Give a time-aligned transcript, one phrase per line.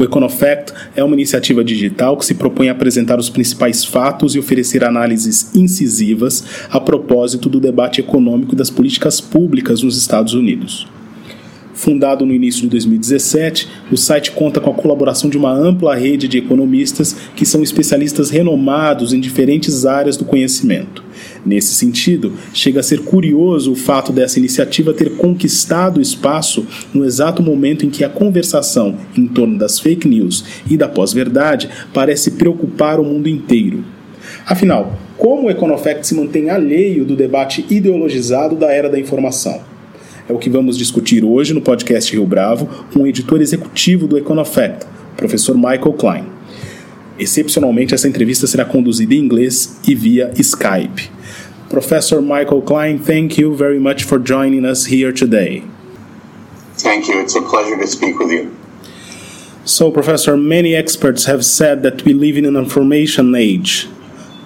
[0.00, 4.38] O Econofact é uma iniciativa digital que se propõe a apresentar os principais fatos e
[4.38, 10.88] oferecer análises incisivas a propósito do debate econômico das políticas públicas nos Estados Unidos.
[11.74, 16.28] Fundado no início de 2017, o site conta com a colaboração de uma ampla rede
[16.28, 21.04] de economistas que são especialistas renomados em diferentes áreas do conhecimento.
[21.44, 27.42] Nesse sentido, chega a ser curioso o fato dessa iniciativa ter conquistado espaço no exato
[27.42, 33.00] momento em que a conversação em torno das fake news e da pós-verdade parece preocupar
[33.00, 33.82] o mundo inteiro.
[34.46, 39.60] Afinal, como o Econofact se mantém alheio do debate ideologizado da era da informação?
[40.28, 44.16] É o que vamos discutir hoje no podcast Rio Bravo com o editor executivo do
[44.16, 46.39] Econofact, professor Michael Klein.
[47.20, 51.10] Excepcionalmente, essa entrevista será conduzida em inglês e via Skype.
[51.68, 55.62] Professor Michael Klein, thank you very much for joining us here today.
[56.78, 57.20] Thank you.
[57.20, 58.50] It's a pleasure to speak with you.
[59.64, 63.86] So, Professor, many experts have said that we live in an information age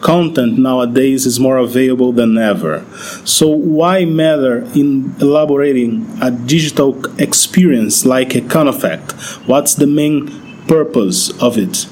[0.05, 2.85] content nowadays is more available than ever.
[3.25, 9.13] So, why matter in elaborating a digital experience like a Econofact?
[9.49, 10.29] What's the main
[10.69, 11.87] purpose of it?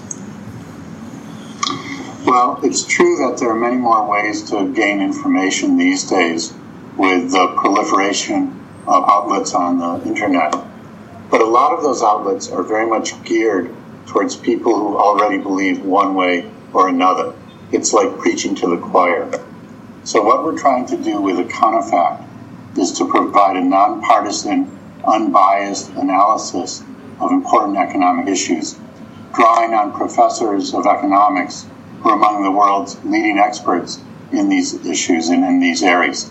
[2.24, 6.54] Well, it's true that there are many more ways to gain information these days
[6.96, 10.54] with the proliferation of outlets on the internet.
[11.30, 13.74] But a lot of those outlets are very much geared
[14.06, 17.34] towards people who already believe one way or another
[17.72, 19.30] it's like preaching to the choir.
[20.04, 22.28] So, what we're trying to do with Econofact
[22.76, 26.82] is to provide a nonpartisan, unbiased analysis
[27.18, 28.78] of important economic issues,
[29.34, 31.66] drawing on professors of economics
[32.02, 34.00] who are among the world's leading experts
[34.32, 36.30] in these issues and in these areas.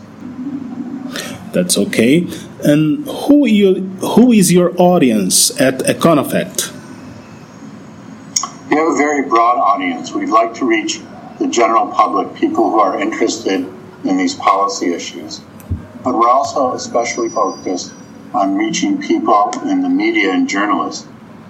[1.54, 2.28] That's okay.
[2.64, 3.82] And who you,
[4.16, 6.72] who is your audience at Econofact?
[8.70, 10.14] We have a very broad audience.
[10.14, 11.02] We'd like to reach
[11.40, 13.68] the general public, people who are interested
[14.04, 15.42] in these policy issues.
[16.04, 17.94] But we're also especially focused
[18.34, 21.08] on reaching people in the media and journalists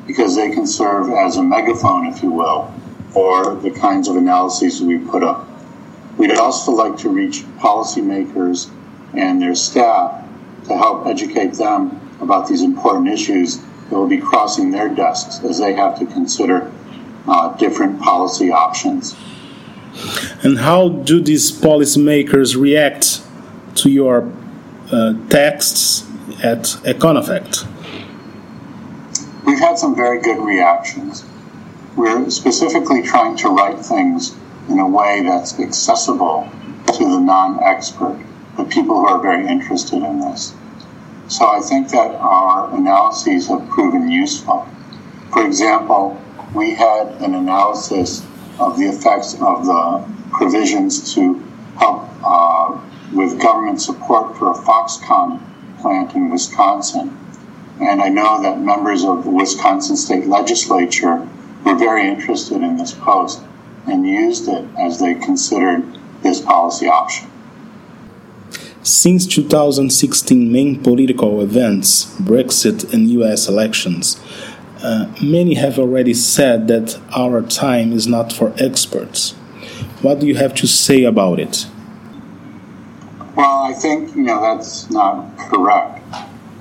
[0.07, 2.73] because they can serve as a megaphone, if you will,
[3.11, 5.47] for the kinds of analyses we put up.
[6.17, 8.69] We'd also like to reach policymakers
[9.13, 10.25] and their staff
[10.67, 15.59] to help educate them about these important issues that will be crossing their desks as
[15.59, 16.71] they have to consider
[17.27, 19.15] uh, different policy options.
[20.43, 23.21] And how do these policymakers react
[23.75, 24.31] to your
[24.91, 26.03] uh, texts
[26.43, 27.67] at Econofact?
[29.45, 31.25] We've had some very good reactions.
[31.95, 34.33] We're specifically trying to write things
[34.69, 36.49] in a way that's accessible
[36.87, 38.17] to the non expert,
[38.55, 40.53] the people who are very interested in this.
[41.27, 44.67] So I think that our analyses have proven useful.
[45.33, 46.21] For example,
[46.53, 48.25] we had an analysis
[48.57, 51.33] of the effects of the provisions to
[51.77, 52.79] help uh,
[53.13, 55.41] with government support for a Foxconn
[55.79, 57.17] plant in Wisconsin.
[57.81, 61.27] And I know that members of the Wisconsin state legislature
[61.65, 63.41] were very interested in this post
[63.87, 65.83] and used it as they considered
[66.21, 67.29] this policy option.
[68.83, 74.19] Since 2016 main political events, Brexit and US elections,
[74.83, 79.31] uh, many have already said that our time is not for experts.
[80.01, 81.67] What do you have to say about it?
[83.35, 86.01] Well, I think you know that's not correct.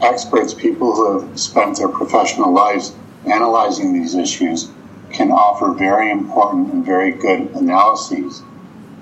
[0.02, 2.94] Experts, people who have spent their professional lives
[3.24, 4.70] analyzing these issues,
[5.12, 8.42] can offer very important and very good analyses.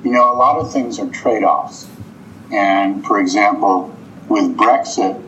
[0.05, 1.89] You know, a lot of things are trade offs.
[2.53, 3.95] And for example,
[4.29, 5.23] with Brexit,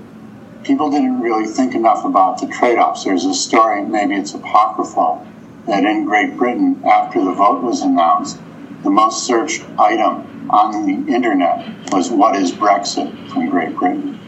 [0.62, 3.04] people didn't really think enough about the trade offs.
[3.04, 5.26] There's a story, maybe it's apocryphal,
[5.66, 8.38] that in Great Britain, after the vote was announced,
[8.82, 14.18] the most searched item on the internet was what is Brexit from Great Britain.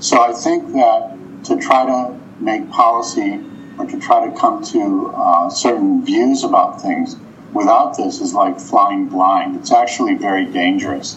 [0.00, 3.40] So I think that to try to make policy
[3.78, 7.16] or to try to come to uh, certain views about things
[7.52, 9.56] without this is like flying blind.
[9.56, 11.16] It's actually very dangerous.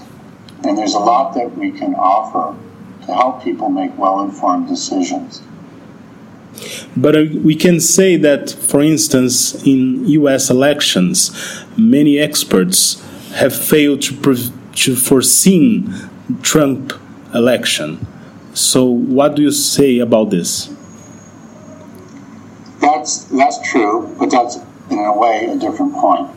[0.63, 2.56] And there's a lot that we can offer
[3.06, 5.42] to help people make well informed decisions.
[6.96, 11.31] But uh, we can say that, for instance, in US elections,
[11.78, 13.02] many experts
[13.34, 15.88] have failed to, to foresee
[16.42, 16.94] Trump
[17.34, 18.06] election.
[18.54, 20.69] So, what do you say about this?
[23.01, 24.57] That's that's true, but that's
[24.92, 26.30] in a way a different point.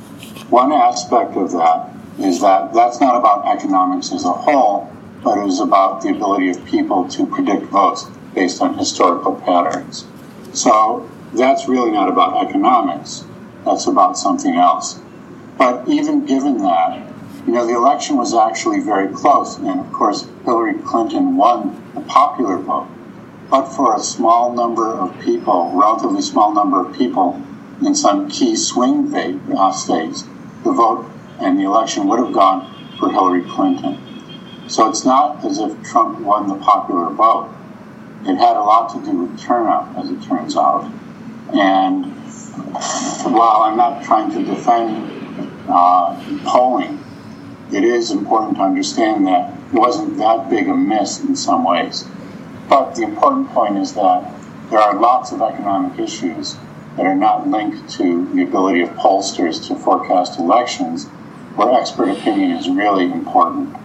[0.49, 4.91] One aspect of that is that that's not about economics as a whole,
[5.23, 10.07] but it is about the ability of people to predict votes based on historical patterns.
[10.55, 13.27] So that's really not about economics.
[13.67, 14.99] That's about something else.
[15.59, 17.07] But even given that,
[17.47, 19.59] you know, the election was actually very close.
[19.59, 22.89] And of course, Hillary Clinton won the popular vote.
[23.55, 27.41] But for a small number of people, relatively small number of people
[27.87, 30.25] in some key swing uh, states,
[30.65, 31.09] the vote
[31.39, 32.67] and the election would have gone
[32.99, 34.01] for Hillary Clinton.
[34.67, 37.49] So it's not as if Trump won the popular vote.
[38.27, 40.91] It had a lot to do with turnout, as it turns out.
[41.53, 42.07] And
[43.37, 46.99] while I'm not trying to defend uh, polling,
[47.73, 52.05] it is important to understand that it wasn't that big a miss in some ways.
[52.69, 54.33] But the important point is that
[54.71, 56.57] there are lots of economic issues
[56.97, 61.07] that are not linked to the ability of pollsters to forecast elections,
[61.57, 63.77] where expert opinion is really important.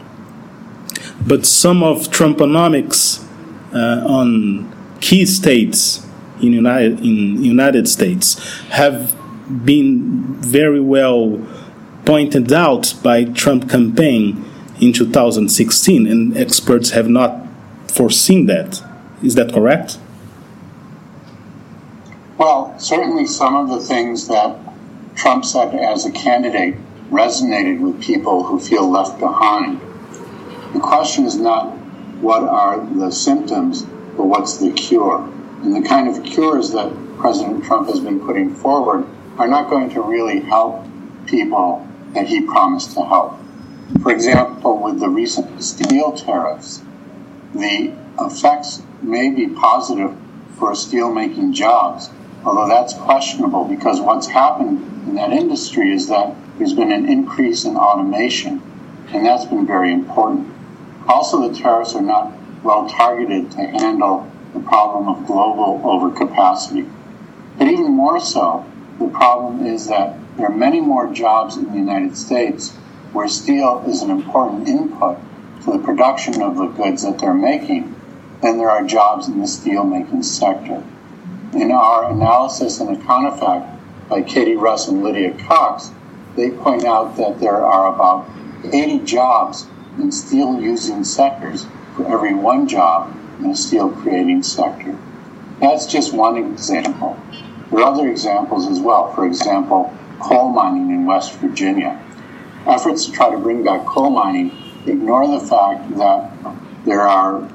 [1.25, 3.25] But some of Trumponomics
[3.73, 6.05] uh, on key states
[6.41, 8.39] in United in United States
[8.69, 9.15] have
[9.65, 11.45] been very well
[12.05, 14.45] pointed out by Trump campaign
[14.79, 17.48] in 2016, and experts have not
[17.89, 18.83] foreseen that.
[19.21, 19.99] Is that correct?
[22.37, 24.57] Well, certainly some of the things that
[25.15, 26.75] Trump said as a candidate
[27.09, 29.81] resonated with people who feel left behind.
[30.73, 31.75] The question is not
[32.21, 33.83] what are the symptoms,
[34.15, 35.19] but what's the cure.
[35.63, 39.05] And the kind of cures that President Trump has been putting forward
[39.37, 40.85] are not going to really help
[41.25, 43.37] people that he promised to help.
[44.01, 46.81] For example, with the recent steel tariffs,
[47.53, 50.15] the effects may be positive
[50.57, 52.09] for steelmaking jobs,
[52.45, 57.65] although that's questionable because what's happened in that industry is that there's been an increase
[57.65, 58.61] in automation,
[59.13, 60.53] and that's been very important.
[61.07, 66.89] Also, the tariffs are not well targeted to handle the problem of global overcapacity.
[67.57, 68.65] But even more so,
[68.99, 72.71] the problem is that there are many more jobs in the United States
[73.13, 75.17] where steel is an important input
[75.63, 77.95] to the production of the goods that they're making
[78.41, 80.83] than there are jobs in the steel making sector.
[81.53, 83.77] In our analysis in Econofact
[84.07, 85.91] by Katie Russ and Lydia Cox,
[86.35, 88.29] they point out that there are about
[88.71, 89.67] 80 jobs
[89.97, 91.65] in steel using sectors
[91.95, 94.97] for every one job in a steel creating sector.
[95.59, 97.19] That's just one example.
[97.69, 99.13] There are other examples as well.
[99.13, 102.01] For example, coal mining in West Virginia.
[102.65, 104.51] Efforts to try to bring back coal mining
[104.85, 106.31] ignore the fact that
[106.85, 107.47] there are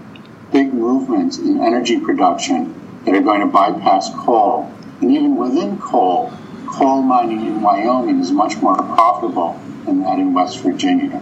[0.53, 4.71] big movements in energy production that are going to bypass coal.
[5.01, 6.33] And even within coal,
[6.67, 11.21] coal mining in Wyoming is much more profitable than that in West Virginia.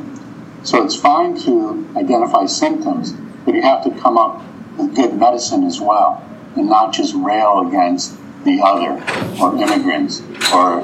[0.63, 3.13] So it's fine to identify symptoms,
[3.45, 4.43] but you have to come up
[4.77, 6.23] with good medicine as well,
[6.57, 9.03] and not just rail against the other,
[9.41, 10.81] or immigrants, or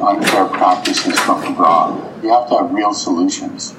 [0.00, 2.22] unfair practices from abroad.
[2.22, 3.74] You have to have real solutions.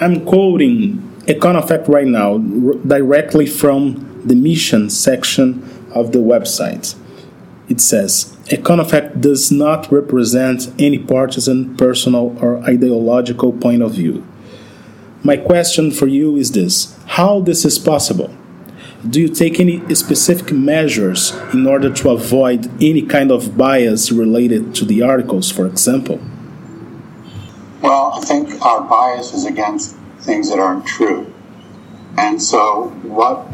[0.00, 5.62] I'm quoting Econofact right now, directly from the mission section
[5.94, 6.96] of the website.
[7.68, 14.26] It says Econofact does not represent any partisan, personal, or ideological point of view.
[15.22, 18.34] My question for you is this How this is possible?
[19.06, 24.74] Do you take any specific measures in order to avoid any kind of bias related
[24.76, 26.20] to the articles, for example?
[27.82, 31.32] Well, I think our bias is against things that aren't true.
[32.18, 33.46] And so, what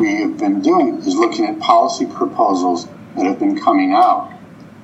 [0.00, 4.32] we have been doing is looking at policy proposals that have been coming out.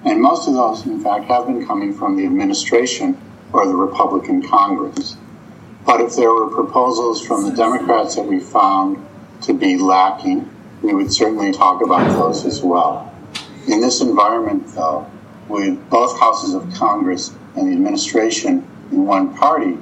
[0.04, 3.20] And most of those, in fact, have been coming from the administration
[3.52, 5.16] or the Republican Congress.
[5.84, 9.04] But if there were proposals from the Democrats that we found
[9.42, 10.48] to be lacking,
[10.82, 13.12] we would certainly talk about those as well.
[13.66, 15.10] In this environment, though,
[15.48, 19.78] with both houses of Congress and the administration in one party,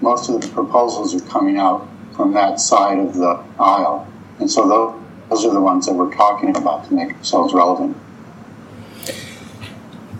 [0.00, 4.06] most of the proposals are coming out from that side of the aisle.
[4.38, 7.96] And so those those are the ones that we're talking about to make ourselves relevant.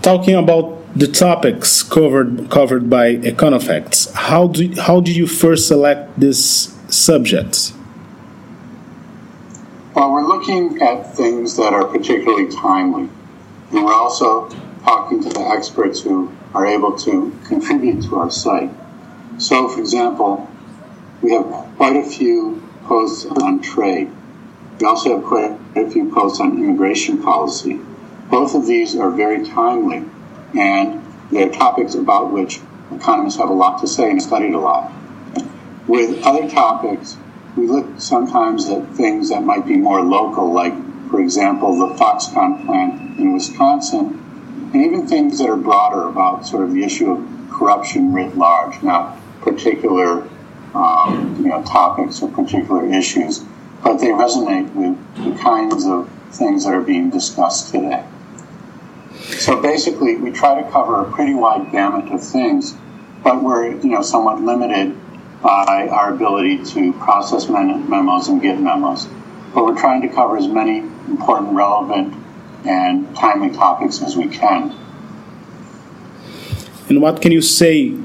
[0.01, 6.19] Talking about the topics covered covered by Econofacts, how do how do you first select
[6.19, 7.75] these subjects?
[9.95, 13.11] Well, we're looking at things that are particularly timely.
[13.73, 14.49] And we're also
[14.83, 18.71] talking to the experts who are able to contribute to our site.
[19.39, 20.49] So, for example,
[21.23, 24.11] we have quite a few posts on trade.
[24.79, 27.81] We also have quite a few posts on immigration policy.
[28.31, 30.05] Both of these are very timely,
[30.59, 32.61] and they're topics about which
[32.95, 34.93] economists have a lot to say and studied a lot.
[35.87, 37.17] With other topics,
[37.57, 40.75] we look sometimes at things that might be more local, like,
[41.11, 44.19] for example, the Foxconn plant in Wisconsin,
[44.73, 48.83] and even things that are broader about sort of the issue of corruption writ large,
[48.83, 50.29] not particular
[50.75, 53.45] um, you know, topics or particular issues,
[53.83, 58.05] but they resonate with the kinds of things that are being discussed today.
[59.15, 62.75] So basically, we try to cover a pretty wide gamut of things,
[63.23, 64.97] but we're you know somewhat limited
[65.43, 69.07] by our ability to process memos and get memos.
[69.55, 72.15] But we're trying to cover as many important, relevant,
[72.65, 74.77] and timely topics as we can.
[76.89, 77.97] And what can you say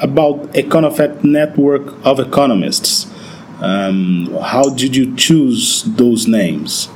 [0.00, 3.06] about Econofact network of economists?
[3.60, 6.88] Um, how did you choose those names?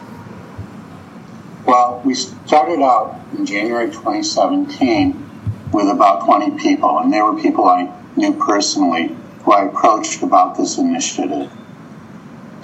[1.66, 7.66] Well, we started out in January 2017 with about 20 people, and they were people
[7.66, 9.14] I knew personally
[9.44, 11.50] who I approached about this initiative.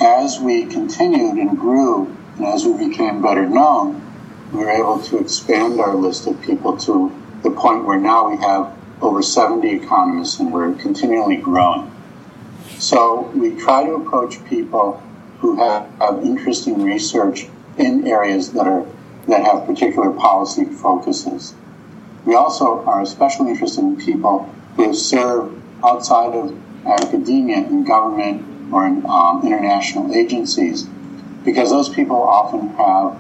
[0.00, 4.00] As we continued and grew, and as we became better known,
[4.52, 8.36] we were able to expand our list of people to the point where now we
[8.38, 11.90] have over 70 economists and we're continually growing.
[12.78, 15.02] So we try to approach people
[15.38, 17.46] who have, have interesting research
[17.78, 18.86] in areas that are
[19.28, 21.54] that have particular policy focuses.
[22.24, 28.72] We also are especially interested in people who have served outside of academia in government
[28.72, 30.84] or in um, international agencies
[31.44, 33.18] because those people often have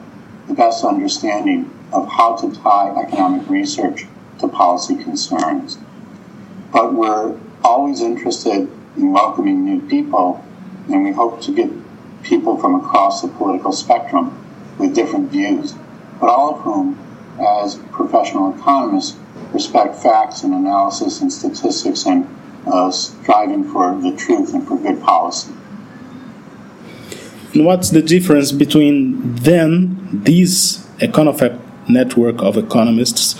[0.50, 4.04] the best understanding of how to tie economic research
[4.40, 5.78] to policy concerns.
[6.72, 10.44] But we're always interested in welcoming new people,
[10.88, 11.70] and we hope to get
[12.24, 14.36] people from across the political spectrum
[14.76, 15.74] with different views,
[16.20, 16.98] but all of whom,
[17.38, 19.16] as professional economists,
[19.52, 22.26] respect facts and analysis and statistics and
[22.66, 25.52] uh, striving for the truth and for good policy.
[27.54, 33.34] What's the difference between then these Econofact network of economists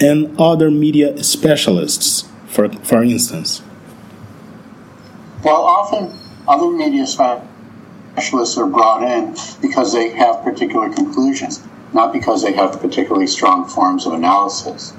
[0.00, 3.60] and other media specialists, for, for instance?
[5.44, 6.18] Well, often
[6.48, 12.80] other media specialists are brought in because they have particular conclusions, not because they have
[12.80, 14.94] particularly strong forms of analysis.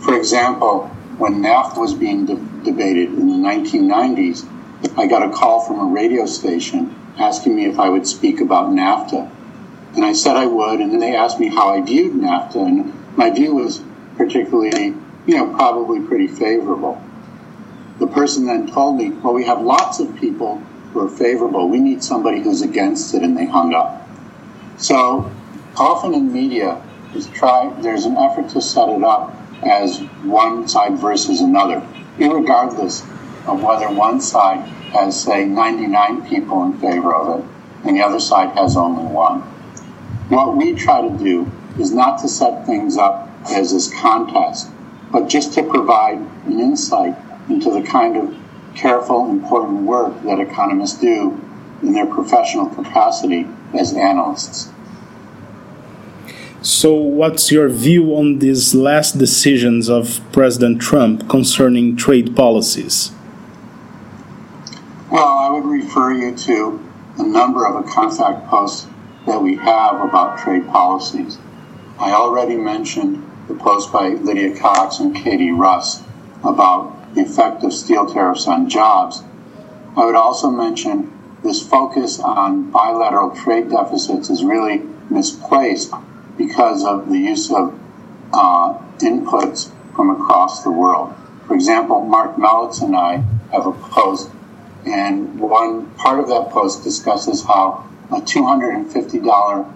[0.00, 4.48] For example, when NAFTA was being de- debated in the 1990s,
[4.98, 8.70] I got a call from a radio station asking me if I would speak about
[8.70, 9.30] NAFTA.
[9.94, 13.16] And I said I would, and then they asked me how I viewed NAFTA, and
[13.16, 13.82] my view was
[14.16, 14.94] particularly,
[15.26, 17.02] you know, probably pretty favorable.
[17.98, 20.58] The person then told me, well, we have lots of people
[20.92, 21.68] who are favorable.
[21.68, 24.08] We need somebody who's against it, and they hung up.
[24.78, 25.30] So
[25.76, 26.80] often in media,
[27.12, 31.86] there's, try, there's an effort to set it up as one side versus another,
[32.18, 33.02] regardless
[33.46, 37.46] of whether one side has, say, 99 people in favor of it
[37.84, 39.40] and the other side has only one.
[40.28, 44.70] What we try to do is not to set things up as this contest,
[45.10, 47.16] but just to provide an insight
[47.48, 48.36] into the kind of
[48.74, 51.40] careful, important work that economists do
[51.82, 54.70] in their professional capacity as analysts.
[56.62, 63.12] So, what's your view on these last decisions of President Trump concerning trade policies?
[65.60, 66.80] Would refer you to
[67.18, 68.86] a number of Econofact posts
[69.26, 71.36] that we have about trade policies.
[71.98, 76.02] I already mentioned the post by Lydia Cox and Katie Russ
[76.42, 79.22] about the effect of steel tariffs on jobs.
[79.98, 81.12] I would also mention
[81.42, 84.78] this focus on bilateral trade deficits is really
[85.10, 85.92] misplaced
[86.38, 87.78] because of the use of
[88.32, 91.14] uh, inputs from across the world.
[91.46, 93.18] For example, Marc Melitz and I
[93.52, 94.30] have a post,
[94.86, 99.74] and one part of that post discusses how a $250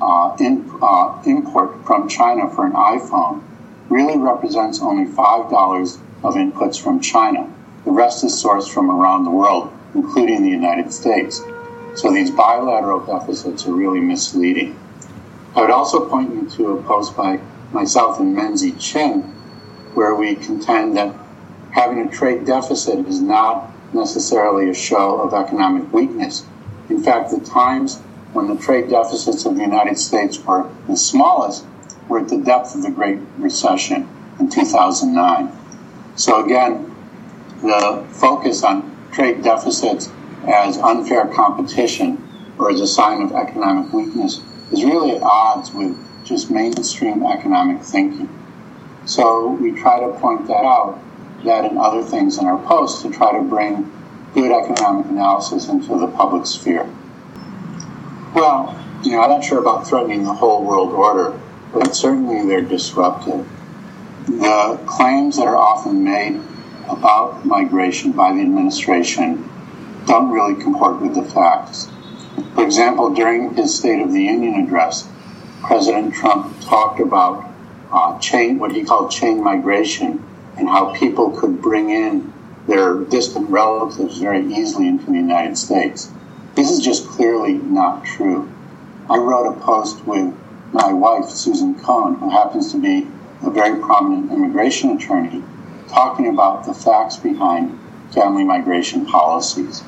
[0.00, 3.42] uh, in, uh, import from China for an iPhone
[3.88, 7.52] really represents only $5 of inputs from China.
[7.84, 11.42] The rest is sourced from around the world, including the United States.
[11.94, 14.78] So these bilateral deficits are really misleading.
[15.54, 17.40] I would also point you to a post by
[17.72, 19.22] myself and Menzie Chinn,
[19.94, 21.14] where we contend that
[21.70, 26.44] having a trade deficit is not necessarily a show of economic weakness.
[26.88, 28.00] In fact, the Times
[28.32, 31.64] when the trade deficits of the United States were the smallest,
[32.08, 34.06] were at the depth of the Great Recession
[34.38, 35.50] in 2009.
[36.16, 36.94] So again,
[37.62, 40.10] the focus on trade deficits
[40.46, 42.22] as unfair competition
[42.58, 47.82] or as a sign of economic weakness is really at odds with just mainstream economic
[47.82, 48.28] thinking.
[49.06, 50.98] So we try to point that out,
[51.46, 53.90] that and other things in our posts to try to bring
[54.34, 56.88] good economic analysis into the public sphere.
[58.34, 61.40] Well, you know, I'm not sure about threatening the whole world order,
[61.72, 63.48] but certainly they're disruptive.
[64.26, 66.42] The claims that are often made
[66.88, 69.48] about migration by the administration
[70.06, 71.88] don't really comport with the facts.
[72.54, 75.08] For example, during his State of the Union address,
[75.62, 77.48] President Trump talked about
[77.90, 80.22] uh, chain, what he called chain migration,
[80.56, 82.32] and how people could bring in
[82.66, 86.10] their distant relatives very easily into the United States.
[86.54, 88.50] This is just clearly not true.
[89.08, 90.34] I wrote a post with
[90.72, 93.06] my wife, Susan Cohen, who happens to be
[93.42, 95.44] a very prominent immigration attorney,
[95.88, 97.78] talking about the facts behind
[98.12, 99.84] family migration policies.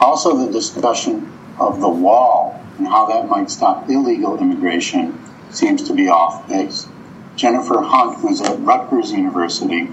[0.00, 5.18] Also, the discussion of the wall and how that might stop illegal immigration
[5.50, 6.88] seems to be off base.
[7.36, 9.88] Jennifer Hunt, who's at Rutgers University,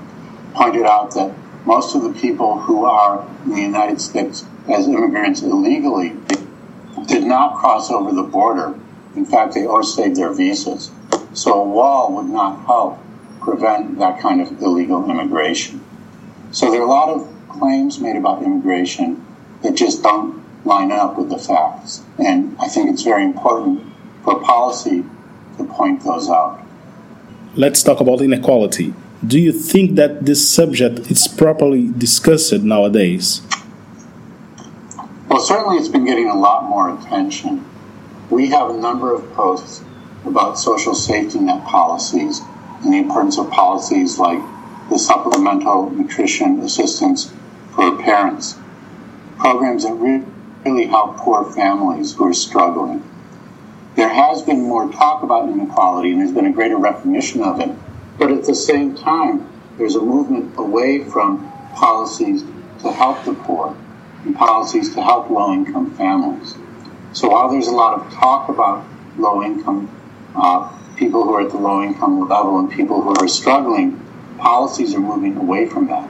[0.54, 1.34] pointed out that
[1.66, 6.16] most of the people who are in the United States as immigrants illegally
[7.08, 8.78] did not cross over the border.
[9.16, 10.92] In fact, they overstayed their visas.
[11.34, 13.00] So a wall would not help
[13.40, 15.84] prevent that kind of illegal immigration.
[16.52, 19.26] So there are a lot of claims made about immigration
[19.64, 22.02] that just don't line up with the facts.
[22.18, 23.84] And I think it's very important
[24.24, 25.04] for policy
[25.58, 26.59] to point those out.
[27.60, 28.94] Let's talk about inequality.
[29.28, 33.42] Do you think that this subject is properly discussed nowadays?
[35.28, 37.66] Well, certainly it's been getting a lot more attention.
[38.30, 39.84] We have a number of posts
[40.26, 42.40] about social safety net policies
[42.82, 44.40] and the importance of policies like
[44.90, 47.34] the supplemental nutrition assistance
[47.76, 48.58] for parents,
[49.38, 53.04] programs that really help poor families who are struggling.
[53.96, 57.70] There has been more talk about inequality and there's been a greater recognition of it,
[58.18, 62.44] but at the same time, there's a movement away from policies
[62.82, 63.76] to help the poor
[64.24, 66.56] and policies to help low income families.
[67.14, 68.86] So while there's a lot of talk about
[69.18, 69.90] low income
[70.36, 74.00] uh, people who are at the low income level and people who are struggling,
[74.38, 76.08] policies are moving away from that.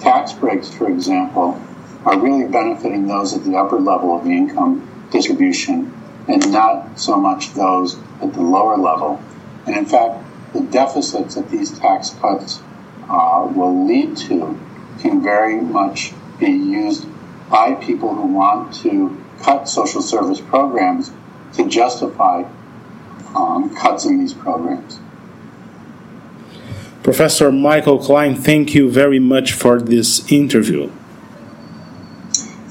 [0.00, 1.60] Tax breaks, for example,
[2.04, 5.92] are really benefiting those at the upper level of the income distribution
[6.28, 9.20] and not so much those at the lower level.
[9.66, 12.60] And in fact, the deficits that these tax cuts
[13.08, 14.58] uh, will lead to
[15.00, 17.06] can very much be used
[17.50, 21.10] by people who want to cut social service programs
[21.54, 22.44] to justify
[23.34, 24.98] um, cuts in these programs.
[27.02, 30.90] Professor Michael Klein, thank you very much for this interview.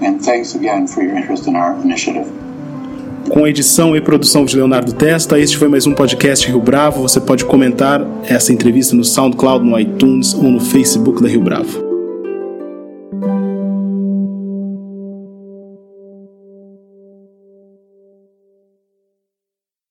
[0.00, 2.32] And thanks again for your interest in our initiative.
[3.28, 7.02] Com edição e produção de Leonardo Testa, este foi mais um podcast Rio Bravo.
[7.02, 11.91] Você pode comentar essa entrevista no SoundCloud, no iTunes ou no Facebook da Rio Bravo.